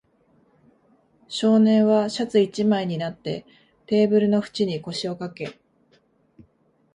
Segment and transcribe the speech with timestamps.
[1.27, 3.45] 少年はシャツ一枚になって、
[3.85, 5.59] テーブルの縁に腰をかけ、